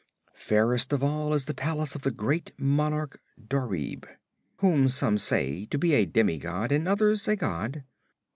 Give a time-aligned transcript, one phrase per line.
[0.33, 4.07] Fairest of all is the palace of the great monarch Dorieb,
[4.57, 7.83] whom some say to be a demigod and others a god.